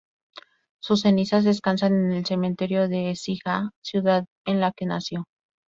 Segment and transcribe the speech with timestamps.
[0.81, 5.25] Sus cenizas descansan en el cementerio de Écija, ciudad en la que nació.